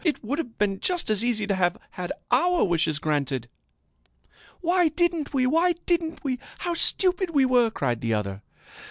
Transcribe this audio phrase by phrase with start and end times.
[0.03, 3.47] "It would have been just as easy to have had our wishes granted!"
[4.59, 5.45] "Why didn't we!
[5.45, 6.39] Why didn't we!
[6.57, 8.41] How stupid we were!" cried the other.